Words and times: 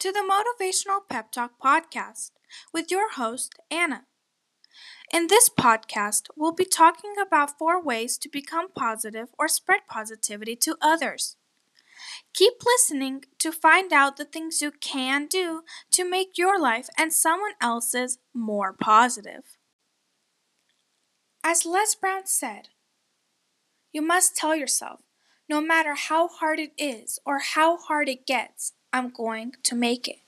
to 0.00 0.12
the 0.12 0.20
Motivational 0.20 1.00
Pep 1.08 1.30
Talk 1.30 1.52
podcast 1.62 2.30
with 2.72 2.90
your 2.90 3.12
host, 3.12 3.54
Anna. 3.70 4.04
In 5.12 5.26
this 5.26 5.50
podcast, 5.50 6.28
we'll 6.36 6.52
be 6.52 6.64
talking 6.64 7.12
about 7.20 7.58
four 7.58 7.82
ways 7.82 8.16
to 8.18 8.28
become 8.30 8.72
positive 8.72 9.28
or 9.38 9.46
spread 9.46 9.80
positivity 9.88 10.56
to 10.56 10.76
others. 10.80 11.36
Keep 12.34 12.54
listening 12.64 13.24
to 13.38 13.52
find 13.52 13.92
out 13.92 14.16
the 14.16 14.24
things 14.24 14.62
you 14.62 14.72
can 14.72 15.26
do 15.26 15.62
to 15.92 16.08
make 16.08 16.38
your 16.38 16.58
life 16.58 16.88
and 16.96 17.12
someone 17.12 17.52
else's 17.60 18.18
more 18.32 18.72
positive. 18.72 19.58
As 21.44 21.66
Les 21.66 21.94
Brown 21.94 22.26
said, 22.26 22.68
you 23.92 24.00
must 24.00 24.34
tell 24.34 24.56
yourself, 24.56 25.00
no 25.48 25.60
matter 25.60 25.94
how 25.94 26.28
hard 26.28 26.58
it 26.58 26.72
is 26.78 27.18
or 27.26 27.40
how 27.40 27.76
hard 27.76 28.08
it 28.08 28.26
gets, 28.26 28.72
I'm 28.92 29.10
going 29.10 29.52
to 29.62 29.74
make 29.74 30.08
it. 30.08 30.20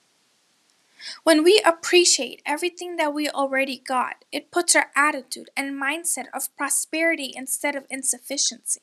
When 1.24 1.42
we 1.42 1.60
appreciate 1.64 2.42
everything 2.46 2.96
that 2.96 3.12
we 3.12 3.28
already 3.28 3.76
got, 3.76 4.24
it 4.30 4.50
puts 4.52 4.76
our 4.76 4.86
attitude 4.94 5.50
and 5.56 5.80
mindset 5.80 6.26
of 6.32 6.54
prosperity 6.56 7.32
instead 7.34 7.74
of 7.74 7.86
insufficiency. 7.90 8.82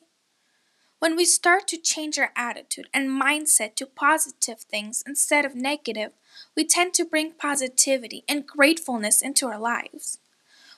When 0.98 1.16
we 1.16 1.24
start 1.24 1.66
to 1.68 1.78
change 1.78 2.18
our 2.18 2.30
attitude 2.36 2.88
and 2.92 3.08
mindset 3.08 3.74
to 3.76 3.86
positive 3.86 4.60
things 4.60 5.02
instead 5.06 5.46
of 5.46 5.54
negative, 5.54 6.12
we 6.54 6.66
tend 6.66 6.92
to 6.94 7.06
bring 7.06 7.32
positivity 7.32 8.22
and 8.28 8.46
gratefulness 8.46 9.22
into 9.22 9.46
our 9.46 9.58
lives. 9.58 10.18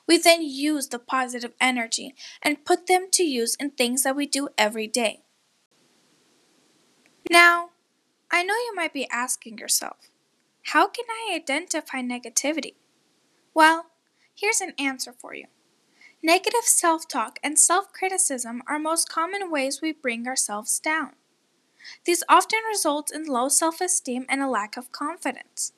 We 0.06 0.18
then 0.18 0.42
use 0.42 0.88
the 0.88 1.00
positive 1.00 1.54
energy 1.60 2.14
and 2.40 2.64
put 2.64 2.86
them 2.86 3.08
to 3.12 3.24
use 3.24 3.56
in 3.56 3.70
things 3.70 4.04
that 4.04 4.14
we 4.14 4.26
do 4.26 4.48
every 4.56 4.86
day. 4.86 5.22
Now, 7.28 7.70
I 8.34 8.42
know 8.42 8.54
you 8.54 8.72
might 8.74 8.94
be 8.94 9.06
asking 9.10 9.58
yourself, 9.58 10.08
how 10.66 10.88
can 10.88 11.04
I 11.10 11.34
identify 11.36 12.00
negativity? 12.00 12.76
Well, 13.52 13.86
here's 14.34 14.62
an 14.62 14.72
answer 14.78 15.12
for 15.12 15.34
you. 15.34 15.46
Negative 16.22 16.64
self 16.64 17.06
talk 17.06 17.38
and 17.42 17.58
self 17.58 17.92
criticism 17.92 18.62
are 18.66 18.78
most 18.78 19.10
common 19.10 19.50
ways 19.50 19.82
we 19.82 19.92
bring 19.92 20.26
ourselves 20.26 20.80
down. 20.80 21.10
These 22.06 22.24
often 22.26 22.60
result 22.70 23.10
in 23.12 23.26
low 23.26 23.50
self 23.50 23.82
esteem 23.82 24.24
and 24.30 24.40
a 24.40 24.48
lack 24.48 24.78
of 24.78 24.92
confidence. 24.92 25.74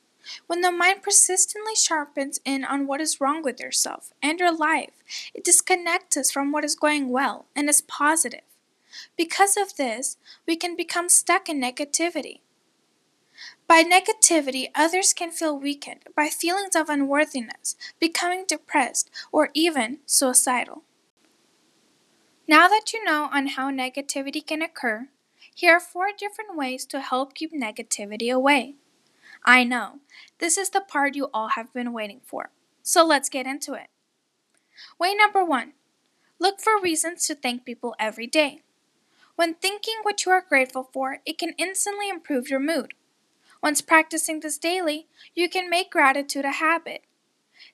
When 0.46 0.60
the 0.60 0.70
mind 0.70 1.02
persistently 1.02 1.74
sharpens 1.74 2.40
in 2.44 2.64
on 2.64 2.86
what 2.86 3.00
is 3.00 3.20
wrong 3.20 3.42
with 3.42 3.58
yourself 3.58 4.12
and 4.22 4.38
your 4.38 4.54
life, 4.54 5.02
it 5.34 5.44
disconnects 5.44 6.16
us 6.16 6.30
from 6.30 6.52
what 6.52 6.64
is 6.64 6.76
going 6.76 7.08
well 7.08 7.46
and 7.56 7.68
is 7.68 7.82
positive. 7.82 8.42
Because 9.16 9.56
of 9.56 9.76
this, 9.76 10.16
we 10.46 10.56
can 10.56 10.76
become 10.76 11.08
stuck 11.08 11.48
in 11.48 11.60
negativity. 11.60 12.40
By 13.66 13.82
negativity, 13.82 14.68
others 14.74 15.12
can 15.12 15.30
feel 15.30 15.58
weakened 15.58 16.04
by 16.14 16.28
feelings 16.28 16.76
of 16.76 16.88
unworthiness, 16.88 17.76
becoming 17.98 18.44
depressed, 18.46 19.10
or 19.32 19.50
even 19.54 19.98
suicidal. 20.06 20.82
Now 22.46 22.68
that 22.68 22.92
you 22.92 23.02
know 23.04 23.28
on 23.32 23.48
how 23.48 23.70
negativity 23.70 24.46
can 24.46 24.62
occur, 24.62 25.08
here 25.54 25.76
are 25.76 25.80
four 25.80 26.08
different 26.16 26.56
ways 26.56 26.84
to 26.86 27.00
help 27.00 27.34
keep 27.34 27.52
negativity 27.52 28.32
away. 28.32 28.74
I 29.44 29.64
know, 29.64 30.00
this 30.38 30.58
is 30.58 30.70
the 30.70 30.80
part 30.80 31.14
you 31.14 31.28
all 31.32 31.48
have 31.48 31.72
been 31.72 31.92
waiting 31.92 32.20
for, 32.24 32.50
so 32.82 33.04
let's 33.04 33.28
get 33.28 33.46
into 33.46 33.74
it. 33.74 33.88
Way 34.98 35.14
number 35.14 35.44
one 35.44 35.72
look 36.38 36.60
for 36.60 36.80
reasons 36.80 37.26
to 37.26 37.34
thank 37.34 37.64
people 37.64 37.94
every 37.98 38.26
day. 38.26 38.60
When 39.36 39.54
thinking 39.54 39.96
what 40.02 40.24
you 40.24 40.32
are 40.32 40.44
grateful 40.46 40.88
for, 40.92 41.18
it 41.26 41.38
can 41.38 41.54
instantly 41.58 42.08
improve 42.08 42.48
your 42.48 42.60
mood. 42.60 42.94
Once 43.62 43.80
practicing 43.80 44.40
this 44.40 44.58
daily, 44.58 45.06
you 45.34 45.48
can 45.48 45.70
make 45.70 45.90
gratitude 45.90 46.44
a 46.44 46.52
habit. 46.52 47.02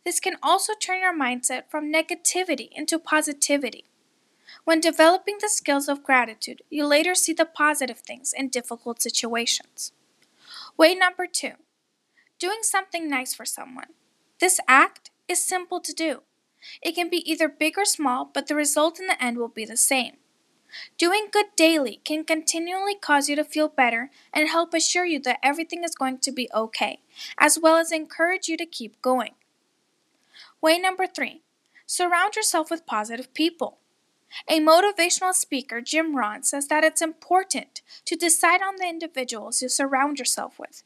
This 0.04 0.20
can 0.20 0.36
also 0.42 0.72
turn 0.74 1.00
your 1.00 1.16
mindset 1.16 1.64
from 1.68 1.92
negativity 1.92 2.68
into 2.72 2.98
positivity. 2.98 3.84
When 4.64 4.80
developing 4.80 5.38
the 5.40 5.48
skills 5.48 5.88
of 5.88 6.02
gratitude, 6.04 6.62
you 6.70 6.86
later 6.86 7.14
see 7.14 7.32
the 7.32 7.44
positive 7.44 7.98
things 7.98 8.32
in 8.36 8.48
difficult 8.48 9.02
situations. 9.02 9.92
Way 10.76 10.94
number 10.94 11.26
two 11.26 11.52
doing 12.38 12.60
something 12.62 13.08
nice 13.08 13.34
for 13.34 13.44
someone. 13.44 13.88
This 14.40 14.60
act 14.66 15.10
is 15.28 15.44
simple 15.44 15.78
to 15.80 15.92
do. 15.92 16.22
It 16.82 16.94
can 16.94 17.10
be 17.10 17.30
either 17.30 17.48
big 17.48 17.76
or 17.76 17.84
small, 17.84 18.30
but 18.32 18.46
the 18.46 18.54
result 18.54 18.98
in 18.98 19.06
the 19.06 19.22
end 19.22 19.36
will 19.36 19.48
be 19.48 19.66
the 19.66 19.76
same. 19.76 20.16
Doing 20.98 21.28
good 21.32 21.46
daily 21.56 22.00
can 22.04 22.24
continually 22.24 22.94
cause 22.94 23.28
you 23.28 23.36
to 23.36 23.44
feel 23.44 23.68
better 23.68 24.10
and 24.32 24.48
help 24.48 24.74
assure 24.74 25.04
you 25.04 25.18
that 25.20 25.38
everything 25.42 25.84
is 25.84 25.94
going 25.94 26.18
to 26.18 26.32
be 26.32 26.48
okay, 26.54 27.00
as 27.38 27.58
well 27.58 27.76
as 27.76 27.92
encourage 27.92 28.48
you 28.48 28.56
to 28.56 28.66
keep 28.66 29.00
going. 29.02 29.32
Way 30.60 30.78
number 30.78 31.06
three 31.06 31.42
surround 31.86 32.36
yourself 32.36 32.70
with 32.70 32.86
positive 32.86 33.34
people. 33.34 33.78
A 34.48 34.60
motivational 34.60 35.34
speaker, 35.34 35.80
Jim 35.80 36.16
Rohn, 36.16 36.44
says 36.44 36.68
that 36.68 36.84
it's 36.84 37.02
important 37.02 37.82
to 38.04 38.14
decide 38.14 38.62
on 38.62 38.76
the 38.76 38.88
individuals 38.88 39.60
you 39.60 39.68
surround 39.68 40.18
yourself 40.18 40.58
with 40.58 40.84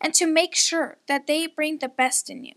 and 0.00 0.12
to 0.14 0.26
make 0.26 0.54
sure 0.54 0.98
that 1.08 1.26
they 1.26 1.46
bring 1.46 1.78
the 1.78 1.88
best 1.88 2.28
in 2.28 2.44
you, 2.44 2.54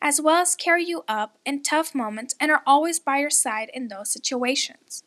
as 0.00 0.20
well 0.20 0.36
as 0.36 0.56
carry 0.56 0.84
you 0.84 1.04
up 1.06 1.38
in 1.44 1.62
tough 1.62 1.94
moments 1.94 2.34
and 2.40 2.50
are 2.50 2.62
always 2.66 2.98
by 2.98 3.18
your 3.18 3.30
side 3.30 3.70
in 3.74 3.88
those 3.88 4.10
situations. 4.10 5.02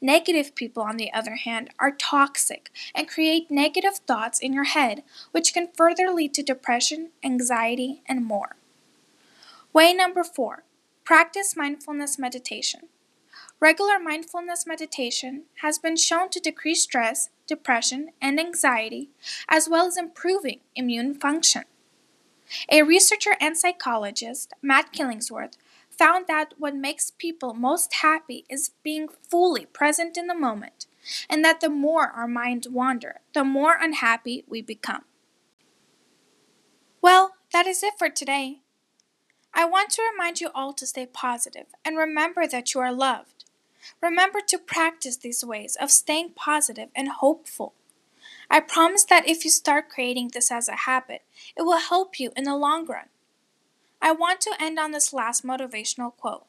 Negative 0.00 0.54
people, 0.54 0.82
on 0.82 0.96
the 0.96 1.12
other 1.12 1.34
hand, 1.34 1.70
are 1.78 1.90
toxic 1.90 2.70
and 2.94 3.08
create 3.08 3.50
negative 3.50 3.96
thoughts 4.06 4.38
in 4.38 4.52
your 4.52 4.64
head, 4.64 5.02
which 5.32 5.52
can 5.52 5.68
further 5.76 6.10
lead 6.10 6.34
to 6.34 6.42
depression, 6.42 7.10
anxiety, 7.24 8.02
and 8.06 8.24
more. 8.24 8.56
Way 9.72 9.92
number 9.92 10.24
four 10.24 10.64
practice 11.04 11.56
mindfulness 11.56 12.18
meditation. 12.18 12.82
Regular 13.60 13.98
mindfulness 13.98 14.66
meditation 14.66 15.44
has 15.62 15.78
been 15.78 15.96
shown 15.96 16.28
to 16.30 16.38
decrease 16.38 16.82
stress, 16.82 17.30
depression, 17.46 18.10
and 18.20 18.38
anxiety, 18.38 19.10
as 19.48 19.68
well 19.68 19.86
as 19.86 19.96
improving 19.96 20.60
immune 20.76 21.14
function. 21.14 21.64
A 22.70 22.82
researcher 22.82 23.36
and 23.40 23.56
psychologist, 23.56 24.52
Matt 24.62 24.92
Killingsworth, 24.92 25.56
found 25.98 26.26
that 26.28 26.54
what 26.58 26.74
makes 26.74 27.10
people 27.10 27.54
most 27.54 27.94
happy 27.94 28.44
is 28.48 28.70
being 28.82 29.08
fully 29.28 29.66
present 29.66 30.16
in 30.16 30.26
the 30.26 30.34
moment, 30.34 30.86
and 31.28 31.44
that 31.44 31.60
the 31.60 31.68
more 31.68 32.08
our 32.08 32.28
minds 32.28 32.68
wander, 32.68 33.20
the 33.34 33.44
more 33.44 33.76
unhappy 33.80 34.44
we 34.46 34.62
become. 34.62 35.04
Well, 37.02 37.34
that 37.52 37.66
is 37.66 37.82
it 37.82 37.94
for 37.98 38.08
today. 38.08 38.60
I 39.54 39.64
want 39.64 39.90
to 39.90 40.02
remind 40.12 40.40
you 40.40 40.50
all 40.54 40.72
to 40.74 40.86
stay 40.86 41.06
positive 41.06 41.66
and 41.84 41.96
remember 41.96 42.46
that 42.46 42.74
you 42.74 42.80
are 42.80 42.92
loved. 42.92 43.44
Remember 44.02 44.40
to 44.46 44.58
practice 44.58 45.16
these 45.16 45.44
ways 45.44 45.76
of 45.80 45.90
staying 45.90 46.32
positive 46.36 46.90
and 46.94 47.08
hopeful. 47.08 47.74
I 48.50 48.60
promise 48.60 49.04
that 49.04 49.28
if 49.28 49.44
you 49.44 49.50
start 49.50 49.88
creating 49.88 50.30
this 50.32 50.50
as 50.50 50.68
a 50.68 50.84
habit, 50.86 51.22
it 51.56 51.62
will 51.62 51.78
help 51.78 52.20
you 52.20 52.30
in 52.36 52.44
the 52.44 52.56
long 52.56 52.86
run. 52.86 53.06
I 54.00 54.12
want 54.12 54.40
to 54.42 54.56
end 54.60 54.78
on 54.78 54.92
this 54.92 55.12
last 55.12 55.44
motivational 55.44 56.16
quote. 56.16 56.46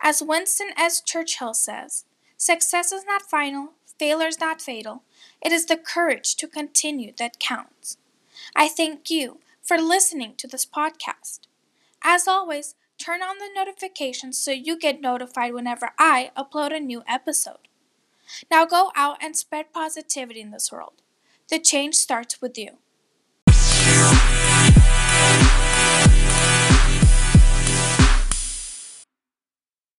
As 0.00 0.22
Winston 0.22 0.70
S. 0.76 1.00
Churchill 1.00 1.54
says, 1.54 2.04
success 2.36 2.92
is 2.92 3.04
not 3.04 3.22
final, 3.22 3.72
failure 3.98 4.28
is 4.28 4.40
not 4.40 4.62
fatal. 4.62 5.02
It 5.42 5.52
is 5.52 5.66
the 5.66 5.76
courage 5.76 6.36
to 6.36 6.48
continue 6.48 7.12
that 7.18 7.38
counts. 7.38 7.98
I 8.56 8.68
thank 8.68 9.10
you 9.10 9.40
for 9.62 9.78
listening 9.78 10.34
to 10.38 10.48
this 10.48 10.66
podcast. 10.66 11.40
As 12.02 12.26
always, 12.26 12.74
turn 12.98 13.22
on 13.22 13.38
the 13.38 13.50
notifications 13.54 14.38
so 14.38 14.50
you 14.50 14.78
get 14.78 15.00
notified 15.00 15.52
whenever 15.52 15.90
I 15.98 16.30
upload 16.36 16.74
a 16.74 16.80
new 16.80 17.02
episode. 17.06 17.68
Now 18.50 18.64
go 18.64 18.90
out 18.96 19.18
and 19.20 19.36
spread 19.36 19.72
positivity 19.72 20.40
in 20.40 20.50
this 20.50 20.72
world. 20.72 21.02
The 21.48 21.58
change 21.58 21.96
starts 21.96 22.40
with 22.40 22.56
you. 22.56 22.78